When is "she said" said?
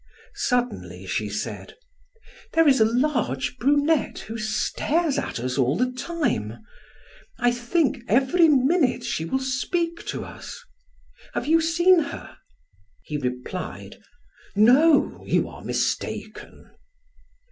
1.05-1.75